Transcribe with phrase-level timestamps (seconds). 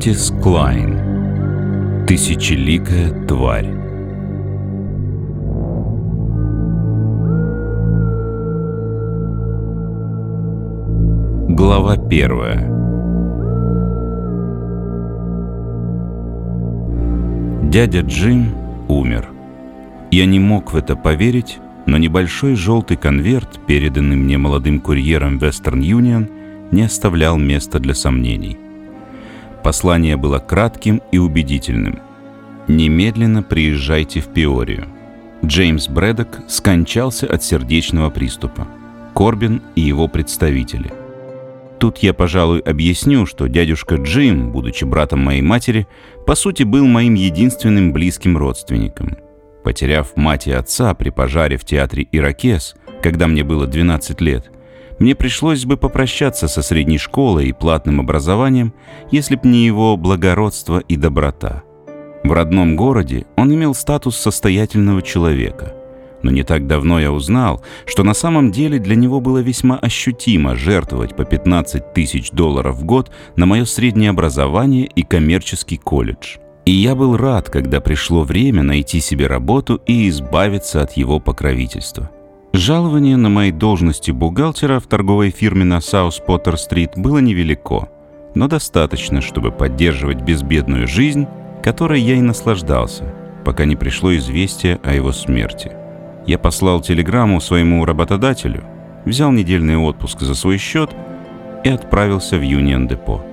[0.00, 3.66] Кертис Клайн Тысячеликая тварь
[11.50, 12.66] Глава первая
[17.68, 18.54] Дядя Джим
[18.88, 19.28] умер.
[20.10, 25.82] Я не мог в это поверить, но небольшой желтый конверт, переданный мне молодым курьером Western
[25.82, 26.30] Union,
[26.70, 28.69] не оставлял места для сомнений.
[29.62, 32.00] Послание было кратким и убедительным.
[32.68, 34.86] «Немедленно приезжайте в Пиорию».
[35.44, 38.68] Джеймс Брэдок скончался от сердечного приступа.
[39.14, 40.92] Корбин и его представители.
[41.78, 45.86] Тут я, пожалуй, объясню, что дядюшка Джим, будучи братом моей матери,
[46.26, 49.16] по сути был моим единственным близким родственником.
[49.64, 54.50] Потеряв мать и отца при пожаре в театре «Иракес», когда мне было 12 лет,
[55.00, 58.74] мне пришлось бы попрощаться со средней школой и платным образованием,
[59.10, 61.62] если б не его благородство и доброта.
[62.22, 65.74] В родном городе он имел статус состоятельного человека.
[66.22, 70.54] Но не так давно я узнал, что на самом деле для него было весьма ощутимо
[70.54, 76.36] жертвовать по 15 тысяч долларов в год на мое среднее образование и коммерческий колледж.
[76.66, 82.10] И я был рад, когда пришло время найти себе работу и избавиться от его покровительства.
[82.52, 87.88] Жалование на моей должности бухгалтера в торговой фирме на Саус-Поттер-стрит было невелико,
[88.34, 91.28] но достаточно, чтобы поддерживать безбедную жизнь,
[91.62, 95.70] которой я и наслаждался, пока не пришло известие о его смерти.
[96.26, 98.64] Я послал телеграмму своему работодателю,
[99.04, 100.90] взял недельный отпуск за свой счет
[101.62, 103.24] и отправился в Юнион-депо.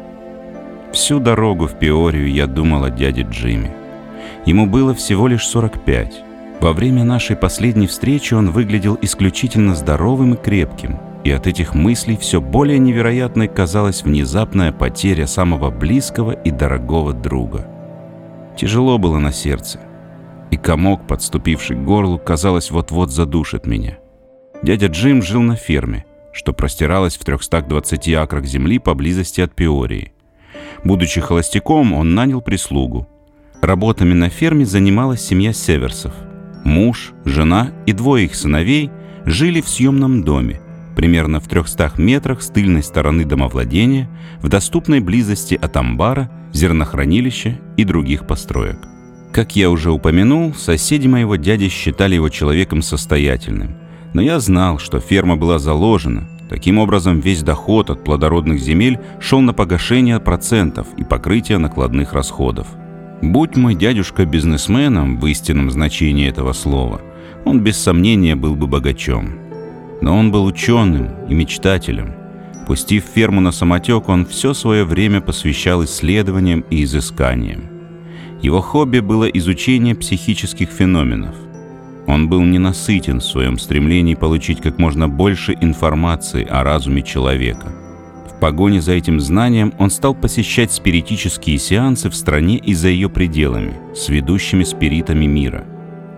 [0.94, 3.72] Всю дорогу в Пиорию я думал о дяде Джимми.
[4.46, 6.24] Ему было всего лишь 45,
[6.60, 12.18] во время нашей последней встречи он выглядел исключительно здоровым и крепким, и от этих мыслей
[12.18, 17.68] все более невероятной казалась внезапная потеря самого близкого и дорогого друга.
[18.58, 19.80] Тяжело было на сердце,
[20.50, 24.00] и комок, подступивший к горлу, казалось, вот-вот задушит меня.
[24.64, 30.12] Дядя Джим жил на ферме, что простиралась в 320 акрах земли поблизости от Пиории.
[30.84, 33.08] Будучи холостяком, он нанял прислугу.
[33.62, 36.14] Работами на ферме занималась семья Северсов–
[36.68, 38.92] Муж, жена и двое их сыновей
[39.24, 40.60] жили в съемном доме,
[40.98, 44.10] примерно в 300 метрах с тыльной стороны домовладения,
[44.42, 48.80] в доступной близости от амбара, зернохранилища и других построек.
[49.32, 53.78] Как я уже упомянул, соседи моего дяди считали его человеком состоятельным,
[54.14, 59.42] но я знал, что ферма была заложена, Таким образом, весь доход от плодородных земель шел
[59.42, 62.68] на погашение процентов и покрытие накладных расходов–
[63.22, 67.02] Будь мой дядюшка бизнесменом в истинном значении этого слова,
[67.46, 69.40] он без сомнения был бы богачом.
[70.02, 72.14] Но он был ученым и мечтателем.
[72.68, 77.70] Пустив ферму на самотек, он все свое время посвящал исследованиям и изысканиям.
[78.42, 81.36] Его хобби было изучение психических феноменов.
[82.06, 87.74] Он был ненасытен в своем стремлении получить как можно больше информации о разуме человека–
[88.38, 93.10] в погоне за этим знанием он стал посещать спиритические сеансы в стране и за ее
[93.10, 95.66] пределами, с ведущими спиритами мира.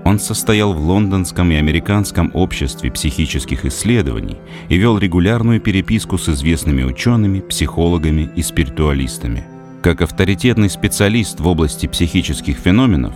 [0.04, 4.38] Он состоял в лондонском и американском обществе психических исследований
[4.68, 9.46] и вел регулярную переписку с известными учеными, психологами и спиритуалистами.
[9.82, 13.14] Как авторитетный специалист в области психических феноменов,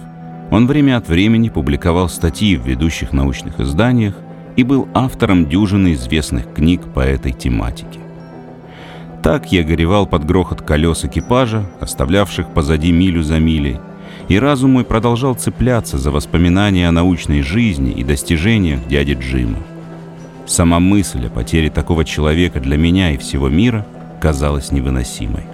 [0.49, 4.15] он время от времени публиковал статьи в ведущих научных изданиях
[4.55, 8.02] и был автором дюжины известных книг по этой тематике.
[9.23, 13.79] Так я горевал под грохот колес экипажа, оставлявших позади милю за милей,
[14.27, 19.59] и разум мой продолжал цепляться за воспоминания о научной жизни и достижениях дяди Джима.
[20.45, 23.87] Сама мысль о потере такого человека для меня и всего мира
[24.19, 25.45] казалась невыносимой.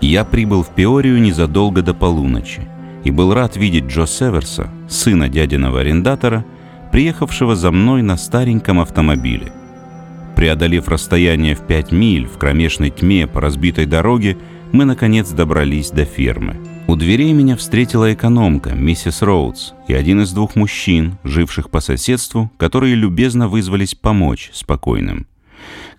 [0.00, 2.68] Я прибыл в Пиорию незадолго до полуночи
[3.02, 6.44] и был рад видеть Джо Северса, сына дядиного арендатора,
[6.92, 9.52] приехавшего за мной на стареньком автомобиле.
[10.38, 14.38] Преодолев расстояние в пять миль в кромешной тьме по разбитой дороге,
[14.70, 16.54] мы, наконец, добрались до фермы.
[16.86, 22.52] У дверей меня встретила экономка, миссис Роудс, и один из двух мужчин, живших по соседству,
[22.56, 25.26] которые любезно вызвались помочь спокойным.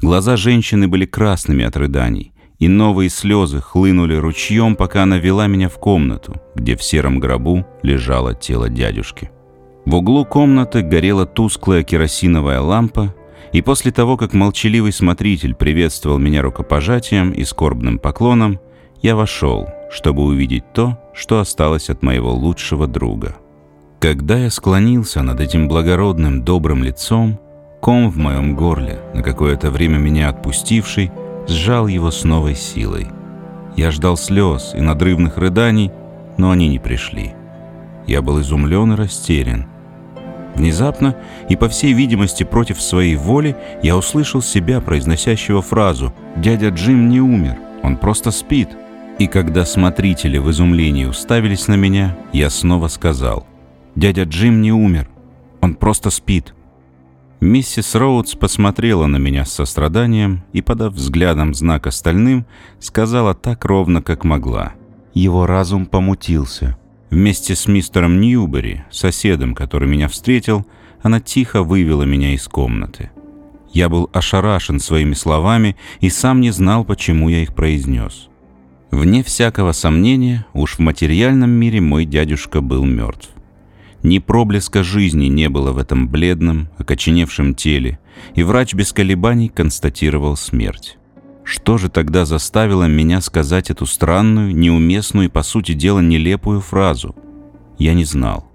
[0.01, 5.67] Глаза женщины были красными от рыданий, и новые слезы хлынули ручьем, пока она вела меня
[5.67, 9.31] в комнату, где в сером гробу лежало тело дядюшки.
[9.85, 13.13] В углу комнаты горела тусклая керосиновая лампа,
[13.51, 18.59] и после того, как молчаливый смотритель приветствовал меня рукопожатием и скорбным поклоном,
[19.01, 23.35] я вошел, чтобы увидеть то, что осталось от моего лучшего друга.
[23.99, 27.39] Когда я склонился над этим благородным, добрым лицом,
[27.81, 31.11] ком в моем горле, на какое-то время меня отпустивший,
[31.47, 33.07] сжал его с новой силой.
[33.75, 35.91] Я ждал слез и надрывных рыданий,
[36.37, 37.33] но они не пришли.
[38.07, 39.65] Я был изумлен и растерян.
[40.59, 41.15] Внезапно
[41.47, 47.21] и, по всей видимости, против своей воли, я услышал себя, произносящего фразу «Дядя Джим не
[47.21, 48.67] умер, он просто спит».
[49.19, 53.47] И когда смотрители в изумлении уставились на меня, я снова сказал
[53.95, 55.09] «Дядя Джим не умер,
[55.61, 56.53] он просто спит».
[57.39, 62.45] Миссис Роудс посмотрела на меня с состраданием и, подав взглядом знак остальным,
[62.79, 64.73] сказала так ровно, как могла.
[65.13, 66.77] Его разум помутился.
[67.09, 70.65] Вместе с мистером Ньюбери, соседом, который меня встретил,
[71.01, 73.09] она тихо вывела меня из комнаты.
[73.73, 78.29] Я был ошарашен своими словами и сам не знал, почему я их произнес.
[78.91, 83.29] Вне всякого сомнения, уж в материальном мире мой дядюшка был мертв.
[84.01, 87.99] Ни проблеска жизни не было в этом бледном, окоченевшем теле,
[88.33, 90.98] и врач без колебаний констатировал смерть.
[91.43, 97.15] Что же тогда заставило меня сказать эту странную, неуместную и, по сути дела, нелепую фразу?
[97.77, 98.49] Я не знал.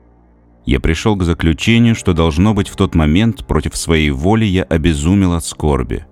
[0.66, 5.34] Я пришел к заключению, что должно быть в тот момент против своей воли я обезумел
[5.34, 6.06] от скорби.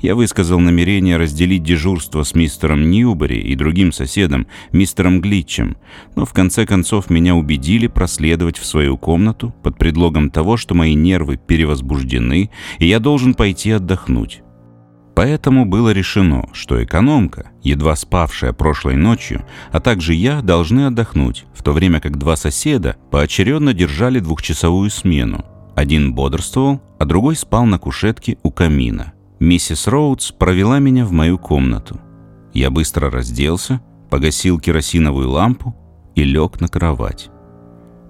[0.00, 5.76] Я высказал намерение разделить дежурство с мистером Ньюбери и другим соседом, мистером Глитчем,
[6.14, 10.94] но в конце концов меня убедили проследовать в свою комнату под предлогом того, что мои
[10.94, 14.42] нервы перевозбуждены, и я должен пойти отдохнуть.
[15.14, 21.62] Поэтому было решено, что экономка, едва спавшая прошлой ночью, а также я должны отдохнуть, в
[21.62, 25.44] то время как два соседа поочередно держали двухчасовую смену.
[25.76, 29.12] Один бодрствовал, а другой спал на кушетке у камина.
[29.40, 32.00] Миссис Роудс провела меня в мою комнату.
[32.52, 35.74] Я быстро разделся, погасил керосиновую лампу
[36.14, 37.30] и лег на кровать.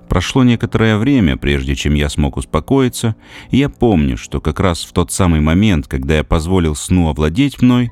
[0.08, 3.16] Прошло некоторое время, прежде чем я смог успокоиться,
[3.50, 7.62] и я помню, что как раз в тот самый момент, когда я позволил сну овладеть
[7.62, 7.90] мной,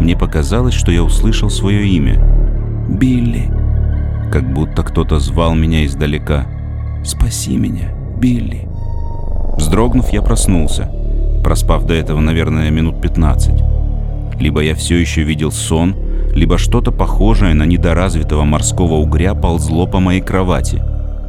[0.00, 2.20] мне показалось, что я услышал свое имя.
[2.88, 3.50] «Билли!»
[4.32, 6.46] Как будто кто-то звал меня издалека.
[7.04, 8.68] «Спаси меня, Билли!»
[9.56, 10.90] Вздрогнув, я проснулся
[11.46, 13.62] проспав до этого, наверное, минут 15.
[14.40, 15.94] Либо я все еще видел сон,
[16.34, 20.82] либо что-то похожее на недоразвитого морского угря ползло по моей кровати.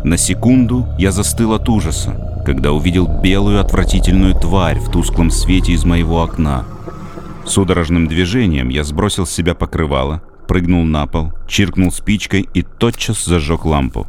[0.04, 5.86] На секунду я застыл от ужаса, когда увидел белую отвратительную тварь в тусклом свете из
[5.86, 6.66] моего окна.
[7.46, 13.66] Судорожным движением я сбросил с себя покрывало, прыгнул на пол, чиркнул спичкой и тотчас зажег
[13.66, 14.08] лампу.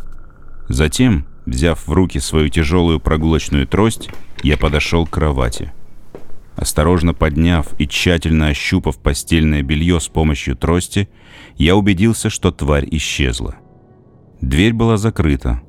[0.68, 4.10] Затем, взяв в руки свою тяжелую прогулочную трость,
[4.42, 5.72] я подошел к кровати.
[6.56, 11.08] Осторожно подняв и тщательно ощупав постельное белье с помощью трости,
[11.56, 13.56] я убедился, что тварь исчезла.
[14.40, 15.62] Дверь была закрыта,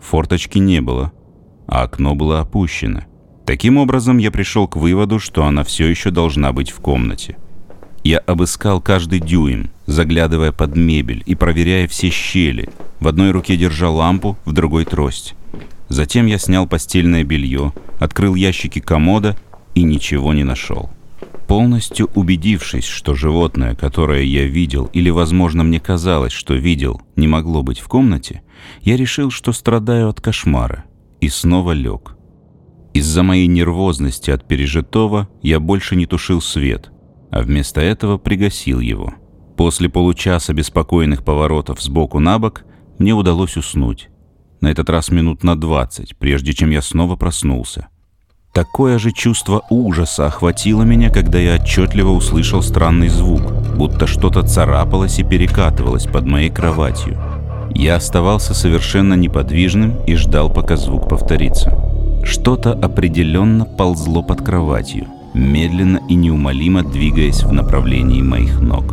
[0.00, 1.12] форточки не было,
[1.66, 3.02] а окно было опущено.
[3.46, 7.36] Таким образом, я пришел к выводу, что она все еще должна быть в комнате.
[8.04, 12.68] Я обыскал каждый дюйм, заглядывая под мебель и проверяя все щели.
[13.00, 15.34] В одной руке держа лампу, в другой трость.
[15.88, 19.36] Затем я снял постельное белье, открыл ящики комода
[19.74, 20.90] и ничего не нашел.
[21.48, 27.62] Полностью убедившись, что животное, которое я видел, или, возможно, мне казалось, что видел, не могло
[27.62, 28.42] быть в комнате,
[28.82, 30.84] я решил, что страдаю от кошмара,
[31.22, 32.16] и снова лег.
[32.92, 36.92] Из-за моей нервозности от пережитого я больше не тушил свет,
[37.30, 39.14] а вместо этого пригасил его.
[39.56, 42.64] После получаса беспокойных поворотов сбоку на бок
[42.98, 44.10] мне удалось уснуть.
[44.60, 47.88] На этот раз минут на двадцать, прежде чем я снова проснулся.
[48.58, 55.20] Такое же чувство ужаса охватило меня, когда я отчетливо услышал странный звук, будто что-то царапалось
[55.20, 57.16] и перекатывалось под моей кроватью.
[57.72, 61.72] Я оставался совершенно неподвижным и ждал, пока звук повторится.
[62.24, 68.92] Что-то определенно ползло под кроватью, медленно и неумолимо двигаясь в направлении моих ног.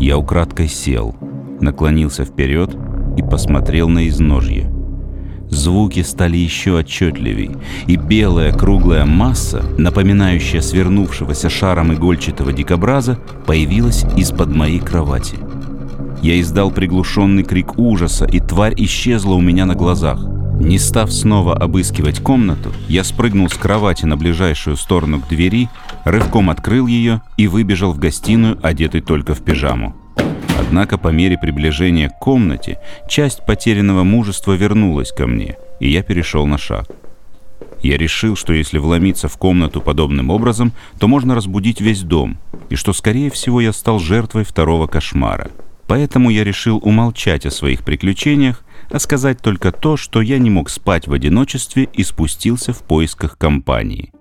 [0.00, 1.14] Я украдкой сел,
[1.60, 2.76] наклонился вперед
[3.16, 4.68] и посмотрел на изножье–
[5.50, 7.50] Звуки стали еще отчетливей,
[7.86, 15.36] и белая круглая масса, напоминающая свернувшегося шаром игольчатого дикобраза, появилась из-под моей кровати.
[16.22, 20.20] Я издал приглушенный крик ужаса, и тварь исчезла у меня на глазах.
[20.60, 25.70] Не став снова обыскивать комнату, я спрыгнул с кровати на ближайшую сторону к двери,
[26.04, 29.96] рывком открыл ее и выбежал в гостиную, одетый только в пижаму.
[30.60, 36.46] Однако по мере приближения к комнате часть потерянного мужества вернулась ко мне, и я перешел
[36.46, 36.86] на шаг.
[37.82, 42.36] Я решил, что если вломиться в комнату подобным образом, то можно разбудить весь дом,
[42.68, 45.50] и что, скорее всего, я стал жертвой второго кошмара.
[45.86, 50.68] Поэтому я решил умолчать о своих приключениях, а сказать только то, что я не мог
[50.68, 54.12] спать в одиночестве и спустился в поисках компании.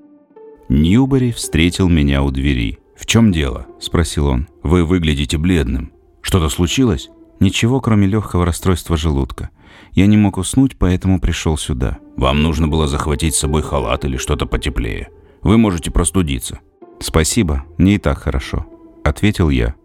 [0.70, 4.48] Ньюбери встретил меня у двери «В чем дело?»– спросил он.
[4.64, 5.92] «Вы выглядите бледным.
[6.22, 7.10] Что-то случилось?»
[7.40, 9.50] «Ничего, кроме легкого расстройства желудка.
[9.94, 12.00] Я не мог уснуть, поэтому пришел сюда».
[12.18, 15.10] «Вам нужно было захватить с собой халат или что-то потеплее.
[15.42, 16.60] Вы можете простудиться».
[17.00, 18.66] «Спасибо, мне и так хорошо»,—
[19.06, 19.76] ответил я.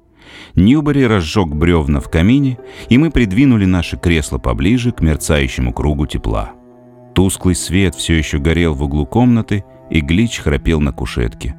[0.57, 6.53] Ньюбери разжег бревна в камине, и мы придвинули наши кресла поближе к мерцающему кругу тепла.
[7.15, 11.57] Тусклый свет все еще горел в углу комнаты, и Глич храпел на кушетке.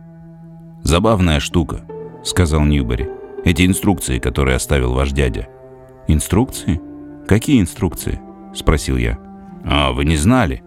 [0.84, 1.86] «Забавная штука»,—
[2.24, 3.08] сказал Ньюбери.
[3.46, 5.48] «Эти инструкции, которые оставил ваш дядя».
[6.08, 6.82] «Инструкции?
[7.28, 8.20] Какие инструкции?»—
[8.54, 9.18] спросил я.
[9.64, 10.64] «А, вы не знали?»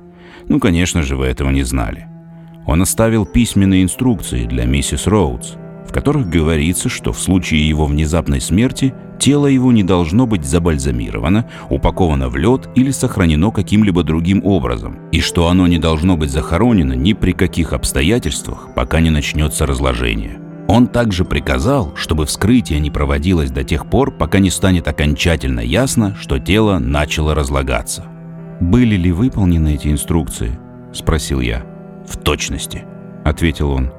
[0.48, 2.06] «Ну, конечно же, вы этого не знали.
[2.66, 5.54] Он оставил письменные инструкции для миссис Роудс,
[5.88, 11.48] в которых говорится, что в случае его внезапной смерти тело его не должно быть забальзамировано,
[11.70, 16.92] упаковано в лед или сохранено каким-либо другим образом, и что оно не должно быть захоронено
[16.92, 20.38] ни при каких обстоятельствах, пока не начнется разложение.
[20.68, 26.14] Он также приказал, чтобы вскрытие не проводилось до тех пор, пока не станет окончательно ясно,
[26.20, 28.04] что тело начало разлагаться.
[28.60, 30.58] «Были ли выполнены эти инструкции?»–
[30.92, 31.64] спросил я.
[32.06, 32.84] «В точности»,–
[33.24, 33.92] ответил он.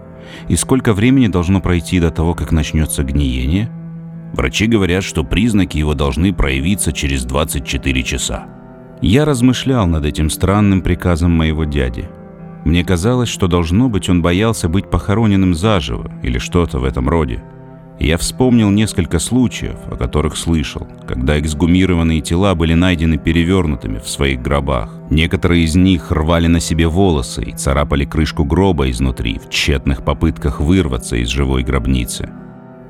[0.47, 3.69] И сколько времени должно пройти до того, как начнется гниение?
[4.33, 8.45] Врачи говорят, что признаки его должны проявиться через 24 часа.
[9.01, 12.09] Я размышлял над этим странным приказом моего дяди.
[12.65, 17.43] Мне казалось, что должно быть он боялся быть похороненным заживо или что-то в этом роде.
[17.99, 24.41] Я вспомнил несколько случаев, о которых слышал, когда эксгумированные тела были найдены перевернутыми в своих
[24.41, 24.89] гробах.
[25.09, 30.61] Некоторые из них рвали на себе волосы и царапали крышку гроба изнутри в тщетных попытках
[30.61, 32.29] вырваться из живой гробницы.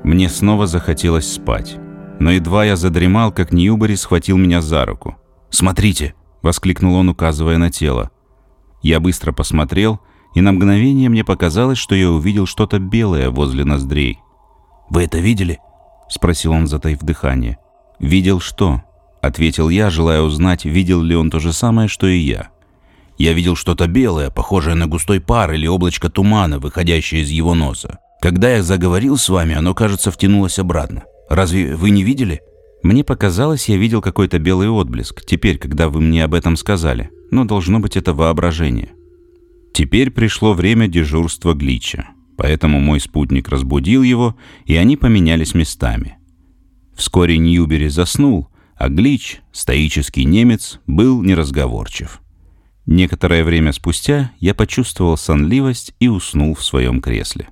[0.04, 1.76] Мне снова захотелось спать.
[2.20, 5.16] Но едва я задремал, как Ньюбери схватил меня за руку.
[5.50, 8.10] «Смотрите!»— воскликнул он, указывая на тело.
[8.82, 10.00] Я быстро посмотрел,
[10.34, 14.18] и на мгновение мне показалось, что я увидел что-то белое возле ноздрей—
[14.90, 15.60] вы это видели?»—
[16.10, 17.58] спросил он, затаив дыхание.
[18.00, 18.82] «Видел что?»—
[19.22, 22.48] ответил я, желая узнать, видел ли он то же самое, что и я.
[23.16, 27.98] «Я видел что-то белое, похожее на густой пар или облачко тумана, выходящее из его носа.
[28.20, 31.04] Когда я заговорил с вами, оно, кажется, втянулось обратно.
[31.28, 32.40] Разве вы не видели?»
[32.82, 37.10] Мне показалось, я видел какой-то белый отблеск, теперь, когда вы мне об этом сказали.
[37.30, 38.92] Но должно быть это воображение.
[39.72, 42.10] Теперь пришло время дежурства Глича
[42.40, 44.34] поэтому мой спутник разбудил его,
[44.64, 46.16] и они поменялись местами.
[46.96, 52.22] Вскоре Ньюбери заснул, а Глич, стоический немец, был неразговорчив.
[52.86, 57.48] Некоторое время спустя я почувствовал сонливость и уснул в своем кресле.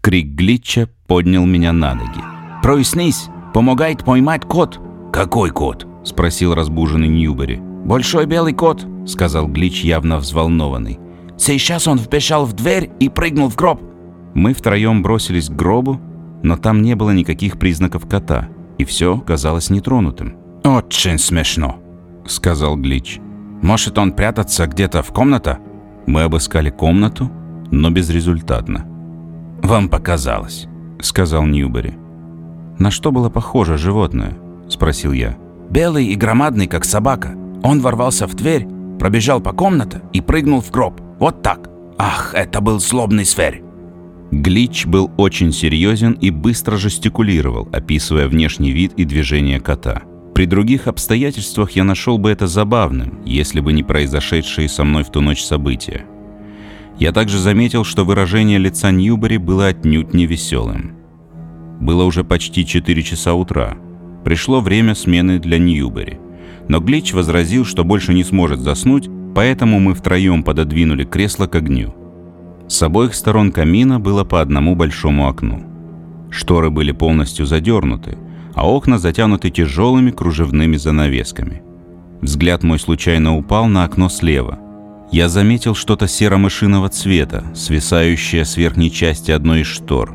[0.00, 2.20] Крик Глича поднял меня на ноги.
[2.62, 3.26] «Прояснись!
[3.52, 4.78] Помогает поймать кот!»
[5.12, 7.60] «Какой кот?»— спросил разбуженный Ньюбери.
[7.84, 10.98] «Большой белый кот»,— сказал Глич, явно взволнованный.
[11.36, 13.80] «Сейчас он вбежал в дверь и прыгнул в гроб.
[14.34, 16.00] Мы втроем бросились к гробу,
[16.42, 20.36] но там не было никаких признаков кота, и все казалось нетронутым.
[20.64, 21.78] «Очень смешно»,—
[22.26, 23.18] сказал Глич.
[23.62, 25.58] «Может, он прятаться где-то в комната?»
[26.06, 27.30] Мы обыскали комнату,
[27.70, 28.84] но безрезультатно.
[29.62, 30.66] «Вам показалось»,—
[31.00, 31.94] сказал Ньюбери.
[32.78, 34.36] «На что было похоже животное?»—
[34.68, 35.36] спросил я.
[35.70, 37.34] «Белый и громадный, как собака.
[37.62, 38.66] Он ворвался в дверь,
[38.98, 41.00] пробежал по комнате и прыгнул в гроб.
[41.18, 41.70] Вот так.
[41.98, 43.62] Ах, это был злобный зверь.
[44.30, 50.02] Глич был очень серьезен и быстро жестикулировал, описывая внешний вид и движение кота.
[50.34, 55.10] При других обстоятельствах я нашел бы это забавным, если бы не произошедшие со мной в
[55.10, 56.06] ту ночь события.
[56.98, 60.96] Я также заметил, что выражение лица Ньюбери было отнюдь не веселым.
[61.80, 63.76] Было уже почти 4 часа утра.
[64.24, 66.18] Пришло время смены для Ньюбери.
[66.70, 71.92] Но Глич возразил, что больше не сможет заснуть, поэтому мы втроем пододвинули кресло к огню.
[72.68, 75.64] С обоих сторон камина было по одному большому окну.
[76.30, 78.18] Шторы были полностью задернуты,
[78.54, 81.60] а окна затянуты тяжелыми кружевными занавесками.
[82.20, 84.60] Взгляд мой случайно упал на окно слева.
[85.10, 90.14] Я заметил что-то серо-мышиного цвета, свисающее с верхней части одной из штор.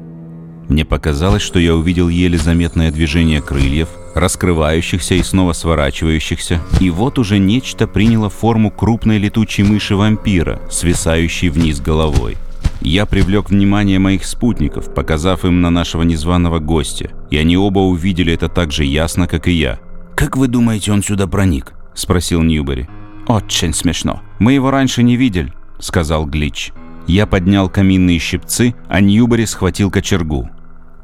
[0.69, 7.19] Мне показалось, что я увидел еле заметное движение крыльев, раскрывающихся и снова сворачивающихся, и вот
[7.19, 12.37] уже нечто приняло форму крупной летучей мыши-вампира, свисающей вниз головой.
[12.81, 18.33] Я привлек внимание моих спутников, показав им на нашего незваного гостя, и они оба увидели
[18.33, 19.79] это так же ясно, как и я.
[20.15, 22.87] «Как вы думаете, он сюда проник?»– спросил Ньюбери.
[23.27, 24.21] «Очень смешно.
[24.39, 26.71] Мы его раньше не видели»,– сказал Глич.
[27.07, 30.49] Я поднял каминные щипцы, а Ньюбери схватил кочергу.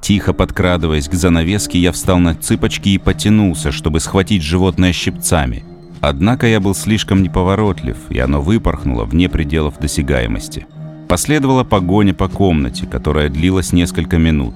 [0.02, 5.64] Тихо подкрадываясь к занавеске, я встал на цыпочки и потянулся, чтобы схватить животное щипцами.
[6.02, 10.66] Однако я был слишком неповоротлив, и оно выпорхнуло вне пределов досягаемости.
[11.08, 14.56] Последовала погоня по комнате, которая длилась несколько минут.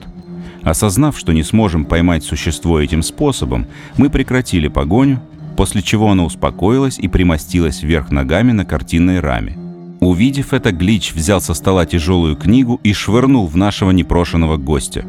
[0.63, 5.21] Осознав, что не сможем поймать существо этим способом, мы прекратили погоню,
[5.55, 9.55] после чего оно успокоилось и примостилось вверх ногами на картинной раме.
[9.99, 15.05] Увидев это, Глич взял со стола тяжелую книгу и швырнул в нашего непрошенного гостя.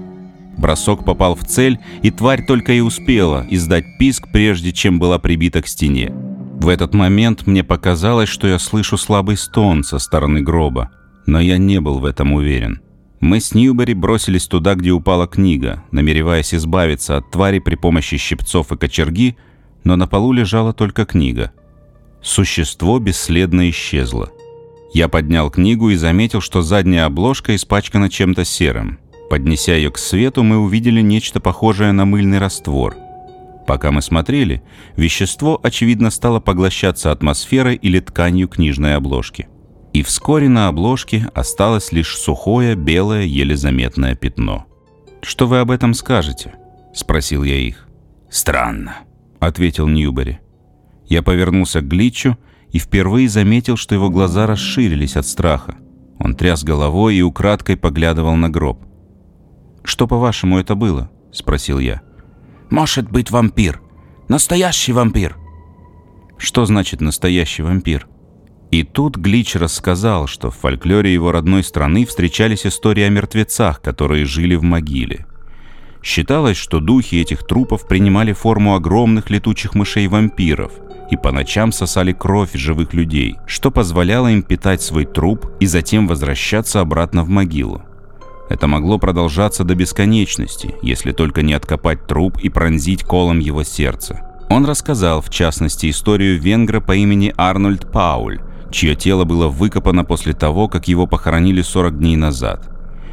[0.57, 5.63] Бросок попал в цель, и тварь только и успела издать писк, прежде чем была прибита
[5.63, 6.13] к стене.
[6.59, 10.91] В этот момент мне показалось, что я слышу слабый стон со стороны гроба,
[11.27, 12.81] но я не был в этом уверен.
[13.21, 18.73] Мы с Ньюбери бросились туда, где упала книга, намереваясь избавиться от твари при помощи щипцов
[18.73, 19.37] и кочерги,
[19.85, 21.53] но на полу лежала только книга.
[22.23, 24.31] Существо бесследно исчезло.
[24.93, 28.99] Я поднял книгу и заметил, что задняя обложка испачкана чем-то серым.
[29.29, 32.97] Поднеся ее к свету, мы увидели нечто похожее на мыльный раствор.
[33.67, 34.63] Пока мы смотрели,
[34.95, 39.49] вещество, очевидно, стало поглощаться атмосферой или тканью книжной обложки.
[39.93, 44.67] И вскоре на обложке осталось лишь сухое, белое, еле заметное пятно.
[45.23, 46.55] «Что вы об этом скажете?»—
[46.95, 47.89] спросил я их.
[48.31, 48.99] «Странно»,—
[49.41, 50.39] ответил Ньюбери.
[51.07, 52.37] Я повернулся к Гличу
[52.71, 55.77] и впервые заметил, что его глаза расширились от страха.
[56.19, 58.85] Он тряс головой и украдкой поглядывал на гроб.
[59.87, 62.03] «Что, по-вашему, это было?»— спросил я.
[62.71, 63.81] «Может быть вампир.
[64.29, 65.37] Настоящий вампир».
[66.37, 68.09] «Что значит настоящий вампир?»
[68.73, 74.25] И тут Глич рассказал, что в фольклоре его родной страны встречались истории о мертвецах, которые
[74.25, 75.25] жили в могиле.
[76.03, 80.73] Считалось, что духи этих трупов принимали форму огромных летучих мышей-вампиров
[81.13, 86.09] и по ночам сосали кровь живых людей, что позволяло им питать свой труп и затем
[86.09, 87.83] возвращаться обратно в могилу.
[88.49, 94.23] Это могло продолжаться до бесконечности, если только не откопать труп и пронзить колом его сердце.
[94.49, 100.33] Он рассказал, в частности, историю венгра по имени Арнольд Пауль, чье тело было выкопано после
[100.33, 102.71] того, как его похоронили 40 дней назад.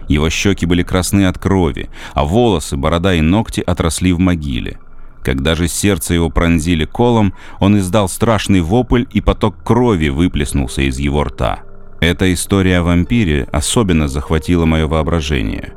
[0.07, 4.77] Его щеки были красны от крови, а волосы, борода и ногти отросли в могиле.
[5.23, 10.99] Когда же сердце его пронзили колом, он издал страшный вопль, и поток крови выплеснулся из
[10.99, 11.63] его рта.
[12.03, 15.71] Эта история о вампире особенно захватила мое воображение.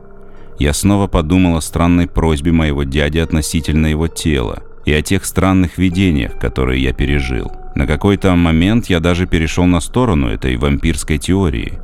[0.59, 5.79] Я снова подумал о странной просьбе моего дяди относительно его тела и о тех странных
[5.79, 7.53] видениях, которые я пережил.
[7.77, 11.79] На какой-то момент я даже перешел на сторону этой вампирской теории.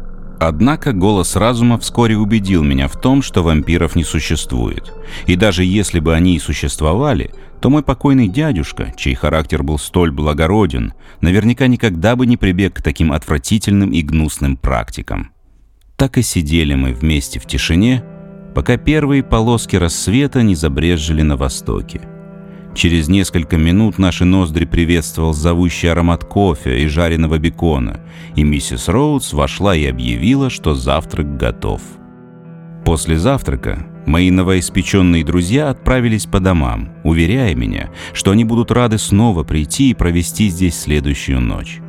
[0.44, 4.92] Однако голос разума вскоре убедил меня в том, что вампиров не существует.
[5.26, 10.10] И даже если бы они и существовали, то мой покойный дядюшка, чей характер был столь
[10.10, 15.30] благороден, наверняка никогда бы не прибег к таким отвратительным и гнусным практикам.
[15.96, 18.02] Так и сидели мы вместе в тишине,
[18.52, 22.00] пока первые полоски рассвета не забрезжили на востоке.
[22.74, 28.00] Через несколько минут наши ноздри приветствовал зовущий аромат кофе и жареного бекона,
[28.34, 31.82] и миссис Роудс вошла и объявила, что завтрак готов.
[32.84, 39.44] После завтрака Мои новоиспеченные друзья отправились по домам, уверяя меня, что они будут рады снова
[39.44, 41.80] прийти и провести здесь следующую ночь.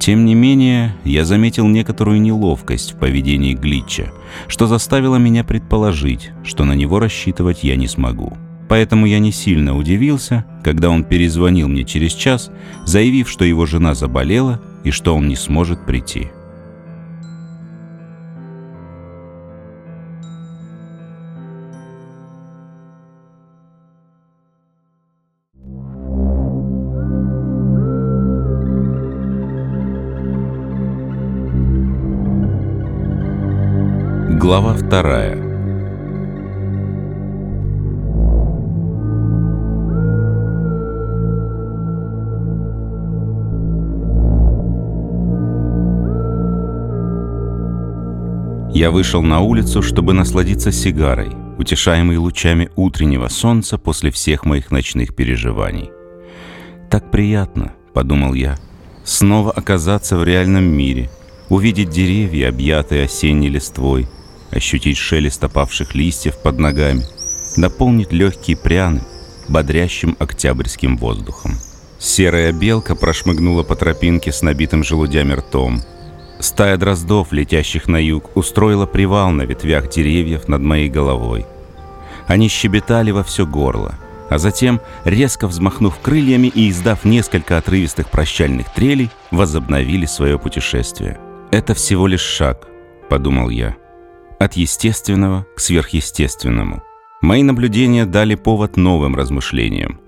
[0.00, 4.12] Тем не менее, я заметил некоторую неловкость в поведении Глитча,
[4.48, 8.36] что заставило меня предположить, что на него рассчитывать я не смогу.
[8.68, 12.50] Поэтому я не сильно удивился, когда он перезвонил мне через час,
[12.84, 16.28] заявив, что его жена заболела и что он не сможет прийти.
[34.38, 35.45] Глава вторая
[48.76, 55.16] Я вышел на улицу, чтобы насладиться сигарой, утешаемый лучами утреннего солнца после всех моих ночных
[55.16, 55.90] переживаний.
[56.90, 58.58] «Так приятно»,— подумал я,—
[59.04, 61.08] «снова оказаться в реальном мире,
[61.48, 64.08] увидеть деревья, объятые осенней листвой,
[64.50, 67.02] ощутить шелест опавших листьев под ногами,
[67.56, 69.04] наполнить легкие пряным,
[69.48, 71.52] бодрящим октябрьским воздухом.
[71.98, 75.80] Серая белка прошмыгнула по тропинке с набитым желудями ртом.
[76.38, 81.46] Стая дроздов, летящих на юг, устроила привал на ветвях деревьев над моей головой.
[82.26, 83.94] Они щебетали во все горло,
[84.28, 91.18] а затем, резко взмахнув крыльями и издав несколько отрывистых прощальных трелей, возобновили свое путешествие.
[91.50, 92.68] «Это всего лишь шаг»,—
[93.08, 93.76] подумал я
[94.38, 96.82] от естественного к сверхъестественному.
[97.20, 100.00] Мои наблюдения дали повод новым размышлениям.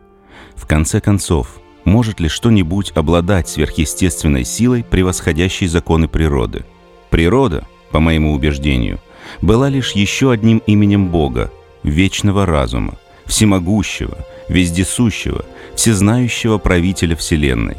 [0.54, 6.64] В конце концов, может ли что-нибудь обладать сверхъестественной силой, превосходящей законы природы?
[7.11, 9.01] Природа, по моему убеждению,
[9.40, 11.51] была лишь еще одним именем Бога,
[11.83, 17.79] вечного разума, всемогущего, вездесущего, всезнающего правителя Вселенной.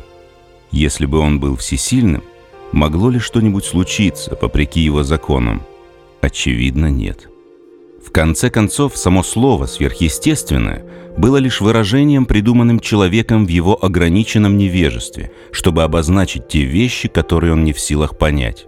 [0.72, 2.24] Если бы он был всесильным,
[2.72, 5.62] могло ли что-нибудь случиться, вопреки его законам?
[6.22, 7.30] Очевидно, нет.
[8.10, 10.84] В конце концов, само слово «сверхъестественное»
[11.16, 17.64] было лишь выражением, придуманным человеком в его ограниченном невежестве, чтобы обозначить те вещи, которые он
[17.64, 18.66] не в силах понять.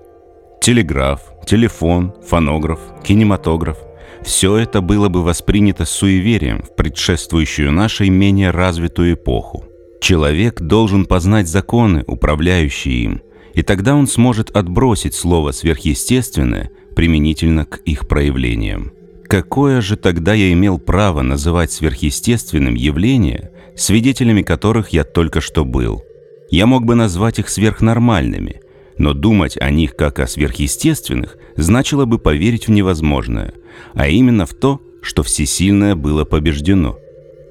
[0.62, 3.78] Телеграф, телефон, фонограф, кинематограф–
[4.24, 9.66] все это было бы воспринято с суеверием в предшествующую нашей менее развитую эпоху.
[10.02, 13.22] Человек должен познать законы, управляющие им,
[13.56, 18.92] и тогда он сможет отбросить слово «сверхъестественное» применительно к их проявлениям.
[19.32, 26.04] Какое же тогда я имел право называть сверхъестественным явления, свидетелями которых я только что был?
[26.50, 28.60] Я мог бы назвать их сверхнормальными,
[28.98, 33.54] но думать о них как о сверхъестественных значило бы поверить в невозможное,
[33.94, 36.98] а именно в то, что всесильное было побеждено.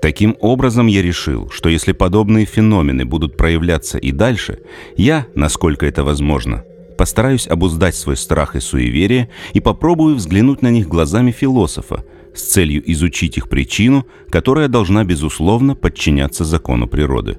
[0.02, 4.58] Таким образом, я решил, что если подобные феномены будут проявляться и дальше,
[4.98, 6.62] я, насколько это возможно,
[7.00, 12.82] постараюсь обуздать свой страх и суеверие и попробую взглянуть на них глазами философа с целью
[12.92, 17.38] изучить их причину, которая должна, безусловно, подчиняться закону природы.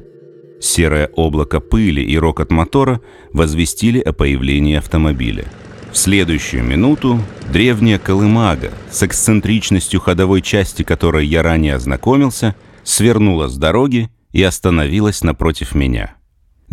[0.60, 3.02] Серое облако пыли и рокот мотора
[3.34, 5.46] возвестили о появлении автомобиля.
[5.92, 7.20] В следующую минуту
[7.54, 15.22] древняя колымага, с эксцентричностью ходовой части которой я ранее ознакомился, свернула с дороги и остановилась
[15.22, 16.16] напротив меня.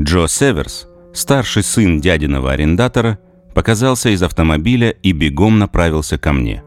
[0.01, 3.19] Джо Северс, Старший сын дядиного арендатора
[3.53, 6.63] показался из автомобиля и бегом направился ко мне.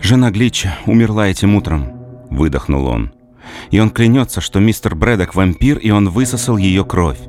[0.00, 1.92] «Жена Глича умерла этим утром»,—
[2.28, 3.12] выдохнул он.
[3.70, 7.20] «И он клянется, что мистер Брэдок вампир, и он высосал ее кровь».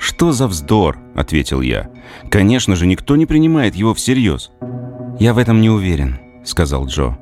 [0.00, 1.88] «Что за вздор?»— ответил я.
[2.28, 4.50] «Конечно же, никто не принимает его всерьез».
[5.20, 7.16] «Я в этом не уверен»,— сказал Джо.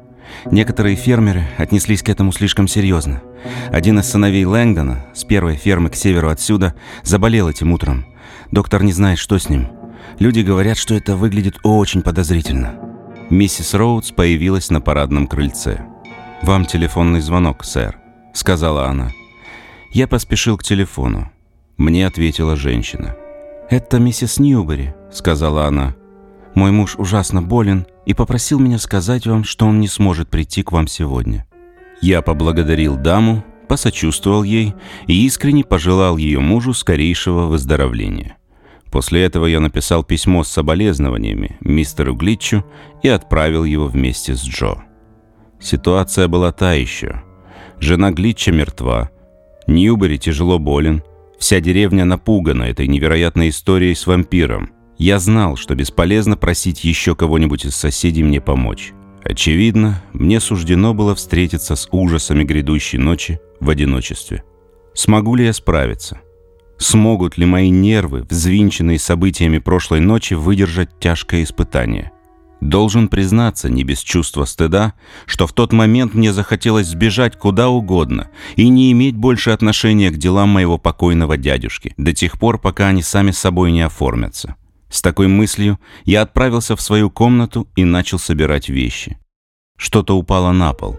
[0.50, 3.22] Некоторые фермеры отнеслись к этому слишком серьезно.
[3.70, 8.06] Один из сыновей Лэнгдона, с первой фермы к северу отсюда, заболел этим утром.
[8.50, 9.68] Доктор не знает, что с ним.
[10.18, 12.80] Люди говорят, что это выглядит очень подозрительно.
[13.30, 15.84] Миссис Роудс появилась на парадном крыльце.
[16.42, 17.98] «Вам телефонный звонок, сэр»,—
[18.32, 19.10] сказала она.
[19.92, 21.30] Я поспешил к телефону.
[21.76, 23.16] Мне ответила женщина.
[23.68, 25.96] «Это миссис Ньюбери»,— сказала она.
[26.54, 30.72] «Мой муж ужасно болен и попросил меня сказать вам, что он не сможет прийти к
[30.72, 31.46] вам сегодня».
[32.00, 34.74] Я поблагодарил даму, посочувствовал ей
[35.06, 38.36] и искренне пожелал ее мужу скорейшего выздоровления.
[38.90, 42.64] После этого я написал письмо с соболезнованиями мистеру Глитчу
[43.02, 44.84] и отправил его вместе с Джо.
[45.60, 47.22] Ситуация была та еще.
[47.78, 49.10] Жена Глитча мертва,
[49.66, 51.02] Ньюбери тяжело болен,
[51.38, 54.70] вся деревня напугана этой невероятной историей с вампиром.
[54.96, 58.92] Я знал, что бесполезно просить еще кого-нибудь из соседей мне помочь.
[59.28, 64.44] Очевидно, мне суждено было встретиться с ужасами грядущей ночи в одиночестве.
[64.94, 66.20] Смогу ли я справиться?
[66.78, 72.12] Смогут ли мои нервы, взвинченные событиями прошлой ночи, выдержать тяжкое испытание?
[72.60, 74.94] Должен признаться, не без чувства стыда,
[75.26, 80.18] что в тот момент мне захотелось сбежать куда угодно и не иметь больше отношения к
[80.18, 84.54] делам моего покойного дядюшки, до тех пор, пока они сами собой не оформятся.
[84.96, 89.18] С такой мыслью я отправился в свою комнату и начал собирать вещи.
[89.76, 90.98] Что-то упало на пол.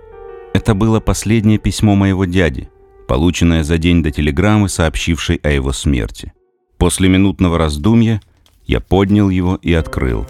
[0.53, 2.69] Это было последнее письмо моего дяди,
[3.07, 6.31] полученное за день до телеграммы, сообщившей о его смерти.
[6.77, 8.21] После минутного раздумья
[8.67, 10.27] я поднял его и открыл.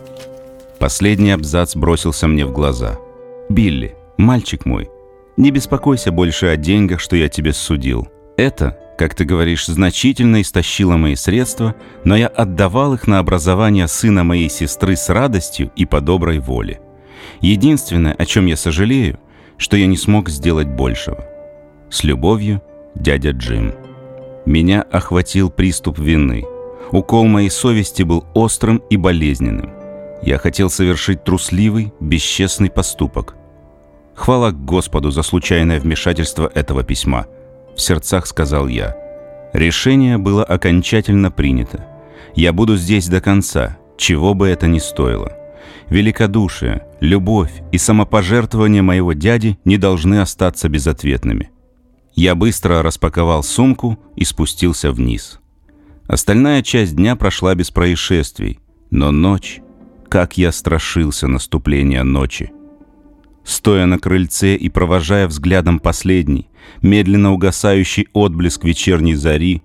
[0.79, 2.97] Последний абзац бросился мне в глаза.
[3.49, 4.87] «Билли, мальчик мой,
[5.35, 8.07] не беспокойся больше о деньгах, что я тебе судил.
[8.37, 14.23] Это как ты говоришь, значительно истощила мои средства, но я отдавал их на образование сына
[14.23, 16.81] моей сестры с радостью и по доброй воле.
[17.39, 19.19] Единственное, о чем я сожалею,
[19.57, 21.23] что я не смог сделать большего.
[21.91, 22.61] С любовью,
[22.95, 23.73] дядя Джим.
[24.45, 26.43] Меня охватил приступ вины.
[26.91, 29.71] Укол моей совести был острым и болезненным.
[30.23, 33.35] Я хотел совершить трусливый, бесчестный поступок.
[34.15, 37.27] Хвала Господу за случайное вмешательство этого письма–
[37.77, 38.97] в сердцах сказал я.
[39.53, 41.85] Решение было окончательно принято.
[42.35, 45.31] Я буду здесь до конца, чего бы это ни стоило.
[45.89, 51.51] Великодушие, любовь и самопожертвование моего дяди не должны остаться безответными.
[52.13, 55.39] Я быстро распаковал сумку и спустился вниз.
[56.07, 58.59] Остальная часть дня прошла без происшествий,
[58.89, 59.61] но ночь,
[60.09, 62.51] как я страшился наступления ночи.
[63.47, 66.49] Стоя на крыльце и провожая взглядом последний,
[66.81, 69.63] медленно угасающий отблеск вечерней зари,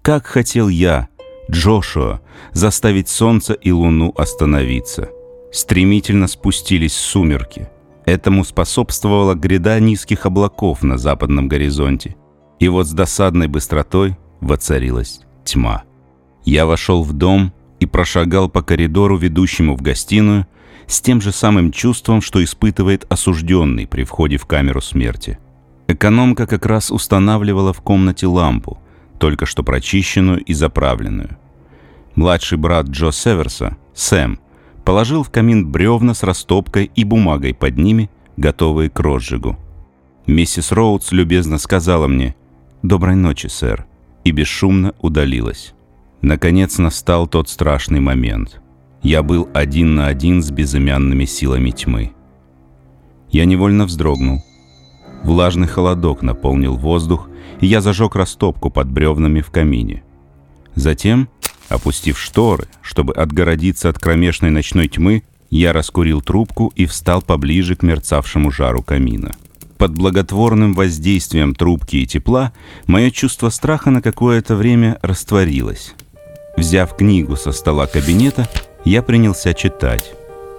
[0.00, 1.08] как хотел я,
[1.50, 5.10] Джошуа, заставить солнце и луну остановиться.
[5.52, 7.68] Стремительно спустились сумерки.
[8.06, 12.16] Этому способствовала гряда низких облаков на западном горизонте.
[12.58, 15.82] И вот с досадной быстротой воцарилась тьма.
[16.46, 20.46] Я вошел в дом и прошагал по коридору, ведущему в гостиную,
[20.90, 25.38] с тем же самым чувством, что испытывает осужденный при входе в камеру смерти.
[25.86, 28.78] Экономка как раз устанавливала в комнате лампу,
[29.18, 31.38] только что прочищенную и заправленную.
[32.16, 34.40] Младший брат Джо Северса, Сэм,
[34.84, 39.56] положил в камин бревна с растопкой и бумагой под ними, готовые к розжигу.
[40.26, 42.34] Миссис Роудс любезно сказала мне
[42.82, 43.86] «Доброй ночи, сэр»,
[44.24, 45.72] и бесшумно удалилась.
[46.20, 48.60] Наконец настал тот страшный момент.
[49.02, 52.12] Я был один на один с безымянными силами тьмы.
[53.30, 54.42] Я невольно вздрогнул.
[55.24, 57.28] Влажный холодок наполнил воздух,
[57.60, 60.02] и я зажег растопку под бревнами в камине.
[60.74, 61.28] Затем,
[61.68, 67.82] опустив шторы, чтобы отгородиться от кромешной ночной тьмы, я раскурил трубку и встал поближе к
[67.82, 69.32] мерцавшему жару камина.
[69.78, 72.52] Под благотворным воздействием трубки и тепла
[72.86, 75.94] мое чувство страха на какое-то время растворилось.
[76.56, 78.48] Взяв книгу со стола кабинета,
[78.84, 80.12] я принялся читать.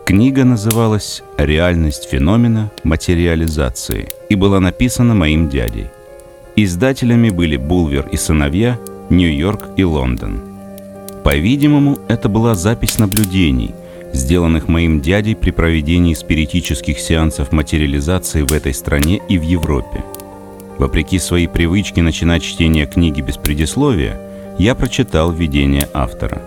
[0.06, 5.88] Книга называлась «Реальность феномена материализации» и была написана моим дядей.
[6.56, 8.78] Издателями были Булвер и сыновья,
[9.10, 10.42] Нью-Йорк и Лондон.
[11.24, 13.74] По-видимому, это была запись наблюдений,
[14.14, 20.04] сделанных моим дядей при проведении спиритических сеансов материализации в этой стране и в Европе.
[20.78, 24.20] Вопреки своей привычке начинать чтение книги без предисловия,
[24.58, 26.42] я прочитал введение автора.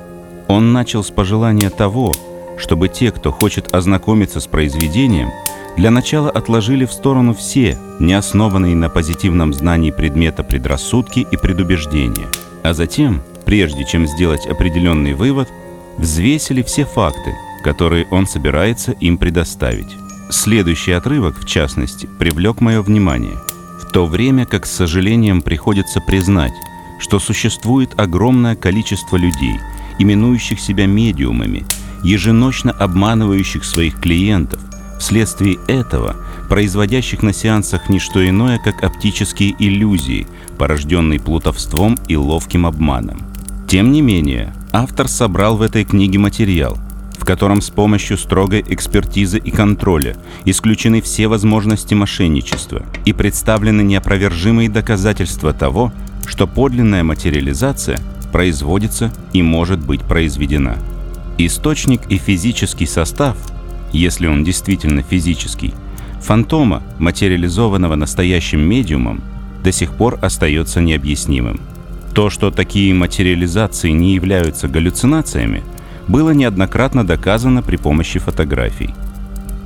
[0.49, 2.13] Он начал с пожелания того,
[2.59, 5.31] чтобы те, кто хочет ознакомиться с произведением,
[5.77, 12.29] для начала отложили в сторону все не основанные на позитивном знании предмета предрассудки и предубеждения,
[12.63, 15.49] а затем, прежде чем сделать определенный вывод,
[15.99, 19.97] взвесили все факты, которые он собирается им предоставить.
[20.31, 23.37] Следующий отрывок, в частности, привлек мое внимание,
[23.81, 26.55] в то время как с сожалением приходится признать,
[26.99, 29.59] что существует огромное количество людей,
[29.99, 31.65] именующих себя медиумами,
[32.03, 34.61] еженочно обманывающих своих клиентов,
[34.99, 36.17] вследствие этого
[36.49, 40.27] производящих на сеансах не что иное, как оптические иллюзии,
[40.59, 43.23] порожденные плутовством и ловким обманом.
[43.67, 46.79] Тем не менее, автор собрал в этой книге материал,
[47.19, 54.69] в котором с помощью строгой экспертизы и контроля исключены все возможности мошенничества и представлены неопровержимые
[54.69, 55.93] доказательства того,
[56.27, 57.99] что подлинная материализация
[58.35, 60.77] производится и может быть произведена.
[61.39, 63.37] Источник и физический состав,
[63.93, 65.73] если он действительно физический,
[66.21, 69.23] фантома, материализованного настоящим медиумом,
[69.63, 71.61] до сих пор остается необъяснимым.
[72.13, 75.63] То, что такие материализации не являются галлюцинациями–
[76.09, 78.95] было неоднократно доказано при помощи фотографий.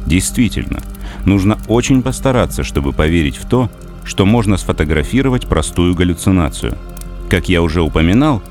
[0.06, 0.80] Действительно,
[1.24, 3.70] нужно очень постараться, чтобы поверить в то,
[4.04, 6.76] что можно сфотографировать простую галлюцинацию.
[7.28, 8.42] Как я уже упоминал,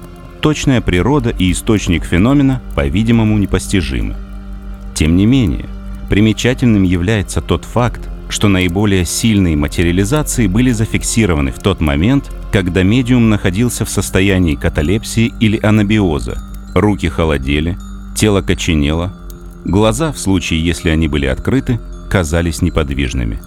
[0.47, 4.15] точная природа и источник феномена, по-видимому, непостижимы.
[4.93, 5.65] Тем не менее,
[6.07, 13.29] примечательным является тот факт, что наиболее сильные материализации были зафиксированы в тот момент, когда медиум
[13.29, 16.37] находился в состоянии каталепсии или анабиоза,
[16.73, 17.77] Руки холодели,
[18.15, 19.11] тело коченело,
[19.65, 21.77] глаза, в случае, если они были открыты,
[22.09, 23.41] казались неподвижными.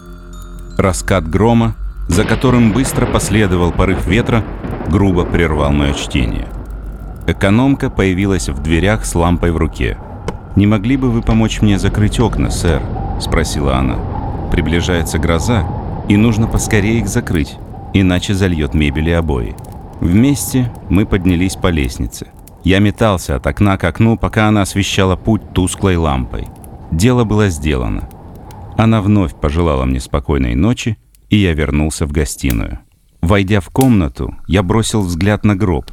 [0.77, 1.75] Раскат грома,
[2.09, 4.45] за которым быстро последовал порыв ветра,
[4.91, 6.47] грубо прервал мое чтение.
[7.31, 9.99] Экономка появилась в дверях с лампой в руке.
[10.57, 12.83] «Не могли бы вы помочь мне закрыть окна, сэр?»–
[13.21, 13.97] спросила она.
[14.51, 15.65] «Приближается гроза,
[16.09, 17.57] и нужно поскорее их закрыть,
[17.93, 19.55] иначе зальет мебель и обои».
[20.01, 22.29] Вместе мы поднялись по лестнице–
[22.63, 26.49] я метался от окна к окну, пока она освещала путь тусклой лампой.
[26.91, 28.09] Дело было сделано.
[28.77, 30.99] Она вновь пожелала мне спокойной ночи,
[31.31, 32.81] и я вернулся в гостиную.
[33.23, 35.91] Войдя в комнату, я бросил взгляд на гроб,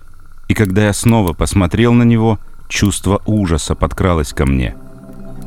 [0.48, 4.76] и когда я снова посмотрел на него, чувство ужаса подкралось ко мне.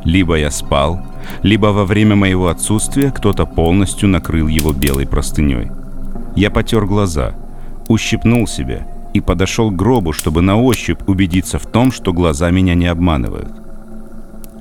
[0.04, 1.06] Либо я спал,
[1.42, 5.70] либо во время моего отсутствия кто-то полностью накрыл его белой простыней.
[6.36, 7.34] Я потер глаза,
[7.88, 12.74] ущипнул себя— и подошел к гробу, чтобы на ощупь убедиться в том, что глаза меня
[12.74, 13.52] не обманывают.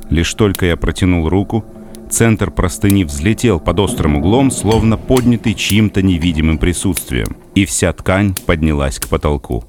[0.10, 1.66] Лишь только я протянул руку,
[2.10, 9.00] центр простыни взлетел под острым углом, словно поднятый чьим-то невидимым присутствием, и вся ткань поднялась
[9.00, 9.64] к потолку.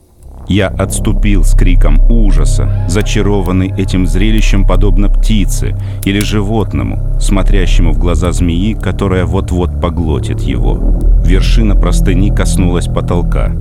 [0.50, 8.32] Я отступил с криком ужаса, зачарованный этим зрелищем подобно птице или животному, смотрящему в глаза
[8.32, 10.98] змеи, которая вот-вот поглотит его.
[11.24, 13.52] Вершина простыни коснулась потолка.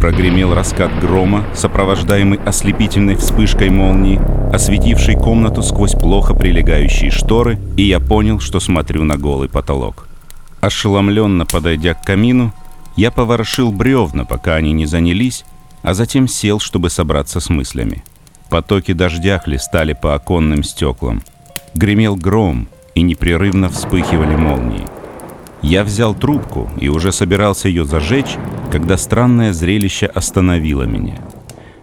[0.00, 4.20] Прогремел раскат грома, сопровождаемый ослепительной вспышкой молнии,
[4.52, 10.08] осветившей комнату сквозь плохо прилегающие шторы, и я понял, что смотрю на голый потолок.
[10.60, 12.52] Ошеломленно подойдя к камину,
[12.96, 15.44] я поворошил бревна, пока они не занялись,
[15.82, 18.04] а затем сел, чтобы собраться с мыслями.
[18.50, 21.22] Потоки дождя хлестали по оконным стеклам.
[21.74, 24.86] Гремел гром, и непрерывно вспыхивали молнии.
[25.62, 28.36] Я взял трубку и уже собирался ее зажечь,
[28.70, 31.18] когда странное зрелище остановило меня.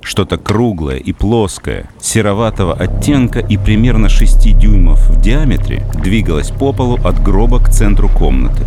[0.01, 6.97] Что-то круглое и плоское, сероватого оттенка и примерно 6 дюймов в диаметре двигалось по полу
[7.03, 8.65] от гроба к центру комнаты.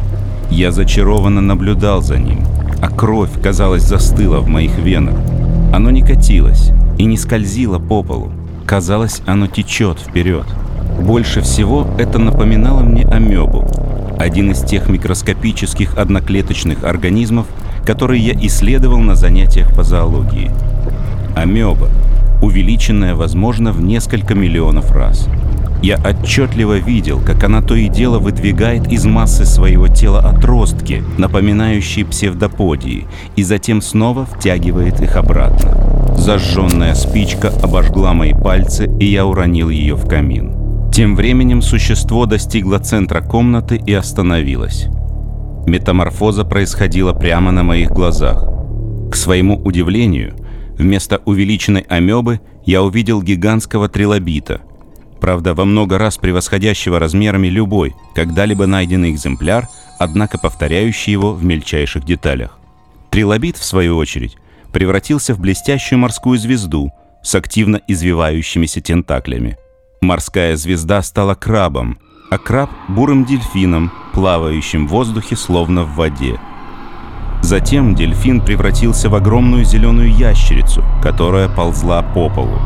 [0.50, 2.44] Я зачарованно наблюдал за ним,
[2.82, 5.14] а кровь, казалось, застыла в моих венах.
[5.72, 8.32] Оно не катилось, и не скользило по полу.
[8.66, 10.44] Казалось, оно течет вперед.
[11.00, 13.64] Больше всего это напоминало мне амебу,
[14.18, 17.46] один из тех микроскопических одноклеточных организмов,
[17.86, 20.50] которые я исследовал на занятиях по зоологии.
[21.36, 21.88] Амеба,
[22.42, 25.28] увеличенная, возможно, в несколько миллионов раз.
[25.82, 32.04] Я отчетливо видел, как она то и дело выдвигает из массы своего тела отростки, напоминающие
[32.04, 36.14] псевдоподии, и затем снова втягивает их обратно.
[36.16, 40.90] Зажженная спичка обожгла мои пальцы, и я уронил ее в камин.
[40.92, 44.86] Тем временем существо достигло центра комнаты и остановилось.
[45.66, 48.46] Метаморфоза происходила прямо на моих глазах.
[49.10, 50.34] К своему удивлению,
[50.78, 54.60] вместо увеличенной амебы я увидел гигантского трилобита.
[55.22, 59.68] Правда, во много раз превосходящего размерами любой, когда-либо найденный экземпляр,
[60.00, 62.58] однако повторяющий его в мельчайших деталях.
[63.08, 64.36] Трилобит, в свою очередь,
[64.72, 66.90] превратился в блестящую морскую звезду
[67.22, 69.56] с активно извивающимися тентаклями.
[70.00, 76.40] Морская звезда стала крабом, а краб— бурым дельфином, плавающим в воздухе словно в воде.
[77.42, 82.58] Затем дельфин превратился в огромную зеленую ящерицу, которая ползла по полу.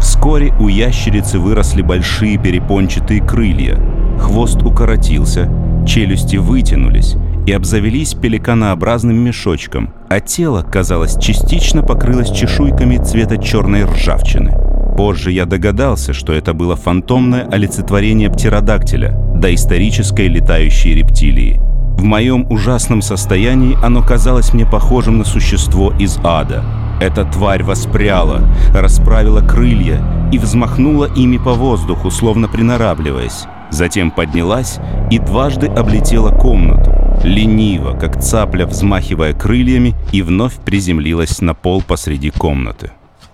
[0.00, 3.78] Вскоре у ящерицы выросли большие перепончатые крылья,
[4.18, 5.50] хвост укоротился,
[5.86, 14.54] челюсти вытянулись, и обзавелись пеликанообразным мешочком, а тело, казалось, частично покрылось чешуйками цвета черной ржавчины.
[14.96, 21.60] Позже я догадался, что это было фантомное олицетворение птеродактиля, доисторической летающей рептилии.
[21.98, 26.64] В моем ужасном состоянии оно казалось мне похожим на существо из ада.
[27.00, 30.00] Эта тварь воспряла, расправила крылья
[30.32, 33.46] и взмахнула ими по воздуху, словно приноравливаясь.
[33.70, 34.78] Затем поднялась
[35.10, 42.30] и дважды облетела комнату, лениво, как цапля, взмахивая крыльями, и вновь приземлилась на пол посреди
[42.30, 42.92] комнаты.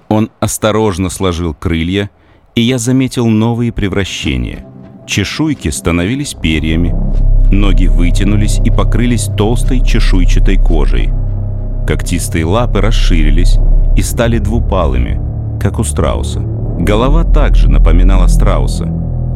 [0.08, 2.08] Он осторожно сложил крылья,
[2.54, 4.64] и я заметил новые превращения.
[5.06, 6.94] Чешуйки становились перьями,
[7.50, 11.10] ноги вытянулись и покрылись толстой чешуйчатой кожей.
[11.86, 13.58] Когтистые лапы расширились
[13.96, 15.20] и стали двупалыми,
[15.60, 16.40] как у страуса.
[16.40, 18.84] Голова также напоминала страуса,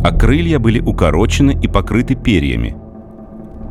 [0.04, 2.74] а крылья были укорочены и покрыты перьями–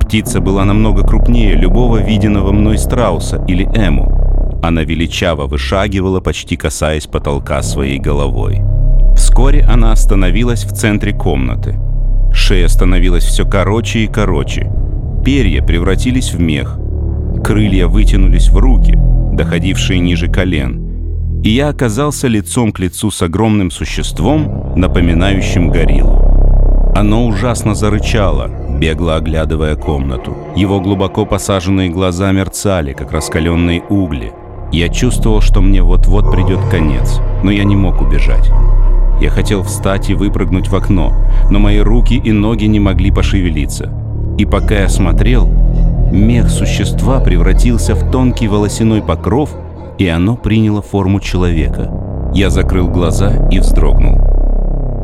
[0.08, 4.60] Птица была намного крупнее любого виденного мной страуса или эму.
[4.64, 8.62] Она величаво вышагивала, почти касаясь потолка своей головой.
[9.38, 11.76] Вскоре она остановилась в центре комнаты.
[12.34, 14.68] Шея становилась все короче и короче.
[15.24, 16.80] Перья превратились в мех.
[17.44, 18.98] Крылья вытянулись в руки,
[19.34, 21.42] доходившие ниже колен.
[21.44, 26.94] И я оказался лицом к лицу с огромным существом, напоминающим гориллу.
[26.96, 30.36] Оно ужасно зарычало, бегло оглядывая комнату.
[30.56, 34.32] Его глубоко посаженные глаза мерцали, как раскаленные угли.
[34.72, 38.52] Я чувствовал, что мне вот-вот придет конец, но я не мог убежать.
[39.20, 41.14] Я хотел встать и выпрыгнуть в окно,
[41.50, 43.92] но мои руки и ноги не могли пошевелиться.
[44.38, 45.48] И пока я смотрел,
[46.12, 49.56] мех существа превратился в тонкий волосяной покров,
[49.98, 51.92] и оно приняло форму человека.
[52.34, 54.20] Я закрыл глаза и вздрогнул.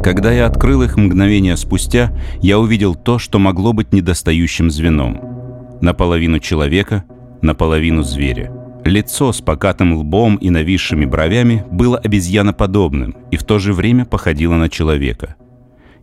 [0.03, 5.19] Когда я открыл их мгновение спустя, я увидел то, что могло быть недостающим звеном.
[5.81, 7.05] Наполовину человека,
[7.41, 8.51] наполовину зверя.
[8.85, 14.55] Лицо с покатым лбом и нависшими бровями было обезьяноподобным и в то же время походило
[14.55, 15.35] на человека.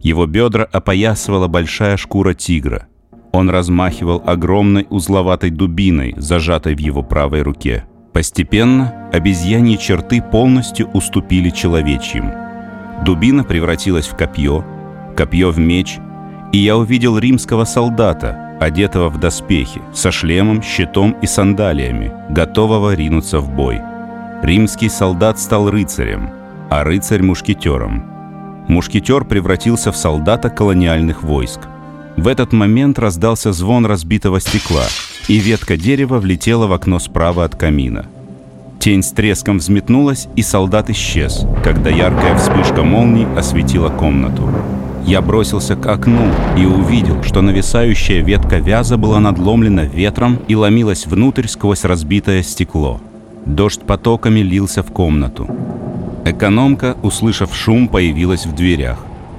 [0.00, 2.86] Его бедра опоясывала большая шкура тигра.
[3.32, 7.84] Он размахивал огромной узловатой дубиной, зажатой в его правой руке.
[8.12, 12.32] Постепенно обезьяньи черты полностью уступили человечьим–
[13.04, 14.64] Дубина превратилась в копье,
[15.16, 15.98] копье в меч,
[16.52, 23.40] и я увидел римского солдата, одетого в доспехи, со шлемом, щитом и сандалиями, готового ринуться
[23.40, 23.80] в бой.
[24.42, 26.30] Римский солдат стал рыцарем,
[26.70, 28.04] а рыцарь— мушкетером.
[28.68, 31.60] Мушкетер превратился в солдата колониальных войск.
[32.16, 34.84] В этот момент раздался звон разбитого стекла,
[35.26, 38.06] и ветка дерева влетела в окно справа от камина.
[38.78, 44.48] Тень с треском взметнулась, и солдат исчез, когда яркая вспышка молний осветила комнату.
[45.06, 51.06] Я бросился к окну и увидел, что нависающая ветка вяза была надломлена ветром и ломилась
[51.06, 53.00] внутрь сквозь разбитое стекло.
[53.46, 55.48] Дождь потоками лился в комнату.
[56.24, 58.98] Экономка, услышав шум, появилась в дверях.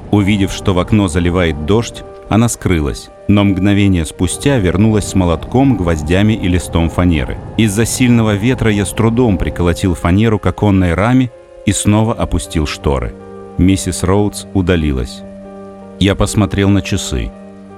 [0.10, 6.34] Увидев, что в окно заливает дождь, она скрылась, но мгновение спустя вернулась с молотком, гвоздями
[6.34, 7.38] и листом фанеры.
[7.58, 11.30] Из-за сильного ветра я с трудом приколотил фанеру к оконной раме
[11.66, 13.14] и снова опустил шторы.
[13.58, 15.22] Миссис Роудс удалилась.
[16.02, 17.32] Я посмотрел на часы.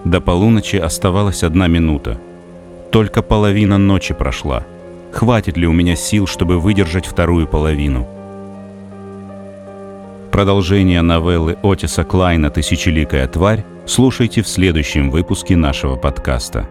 [0.06, 2.22] До полуночи оставалась одна минута.
[2.90, 4.64] Только половина ночи прошла.
[5.12, 8.08] Хватит ли у меня сил, чтобы выдержать вторую половину?
[10.32, 16.70] Продолжение новеллы Отиса Клайна «Тысячеликая тварь» слушайте в следующем выпуске нашего подкаста.